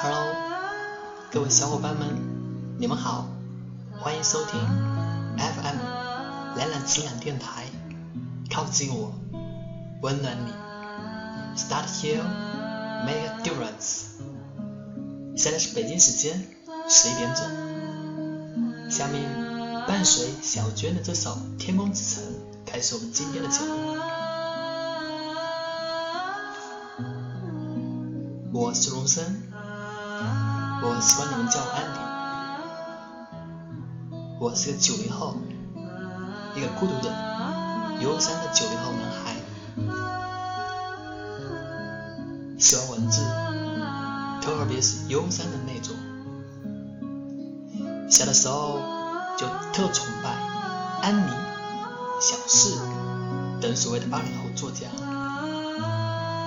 [0.00, 0.34] Hello，
[1.30, 2.08] 各位小伙伴们，
[2.78, 3.28] 你们好，
[4.00, 4.58] 欢迎收听
[5.36, 5.76] FM
[6.56, 7.66] 蓝蓝情感电台，
[8.50, 9.12] 靠近我，
[10.00, 10.50] 温暖你
[11.54, 12.22] ，Start here,
[13.04, 14.04] make a difference。
[15.36, 16.46] 现在是北京时间
[16.88, 19.22] 十一点整，下面
[19.86, 22.24] 伴随小娟的这首《天空之城》，
[22.64, 24.41] 开始我们今天的节目。
[28.54, 29.24] 我是龙生。
[30.82, 31.98] 我喜欢你们叫我安迪。
[34.38, 35.36] 我是个九零后，
[36.54, 37.08] 一个孤独的、
[38.02, 39.36] 忧伤的九零后男孩。
[42.58, 43.22] 喜欢文字，
[44.42, 45.96] 特别是忧伤的那种。
[48.10, 48.78] 小的时候
[49.38, 50.28] 就特崇拜
[51.00, 51.30] 安妮、
[52.20, 52.78] 小四
[53.62, 54.88] 等所谓的八零后作家，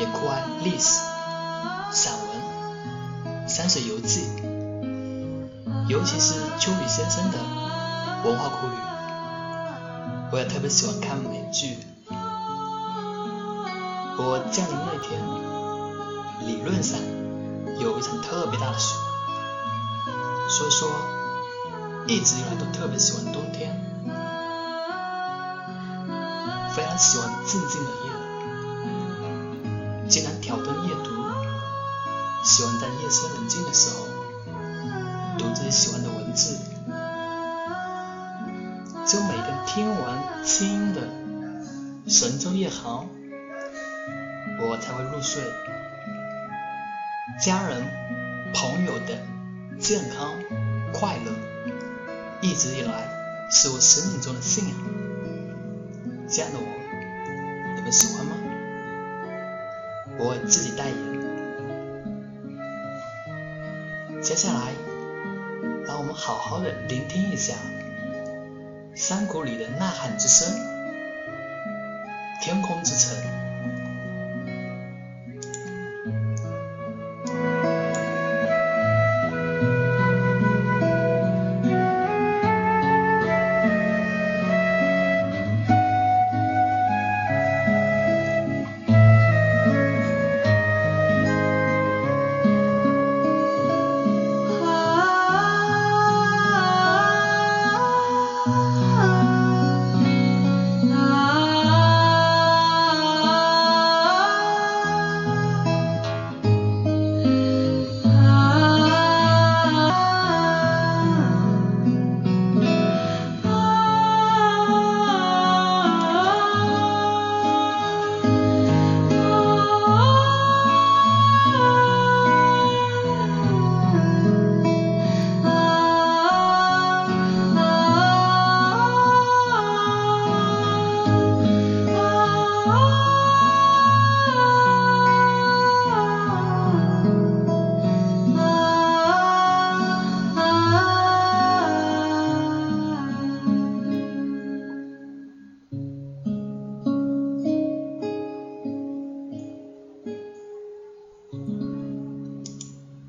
[0.00, 0.98] 也酷爱历史、
[3.72, 4.28] 《山水游记》，
[5.88, 7.38] 尤其是秋雨先生的
[8.22, 8.74] 《文化苦旅》，
[10.30, 11.78] 我也特别喜欢看美剧。
[14.18, 15.18] 我降临那天，
[16.46, 17.00] 理论上
[17.80, 18.94] 有一场特别大的雪，
[20.50, 20.90] 所以说
[22.06, 23.74] 一直以来都特别喜欢冬天，
[26.74, 28.12] 非常喜欢静静的夜，
[30.10, 31.10] 竟然挑灯夜读。
[32.44, 34.06] 喜欢在夜深人静的时候
[35.36, 36.56] 读自己喜欢的文字，
[39.04, 41.00] 只有每天听完轻音的
[42.06, 43.04] 《神州夜航》，
[44.60, 45.42] 我才会入睡。
[47.40, 47.82] 家人、
[48.54, 49.18] 朋友的
[49.80, 50.34] 健康、
[50.92, 51.32] 快乐，
[52.40, 53.08] 一直以来
[53.50, 54.76] 是我生命中的信仰。
[56.28, 58.21] 这样的我，你们喜欢
[64.22, 64.72] 接下来，
[65.84, 67.54] 让我们好好的聆听一下
[68.94, 70.48] 山谷里的呐喊之声，
[72.40, 73.41] 天空之城。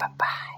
[0.00, 0.49] 拜拜。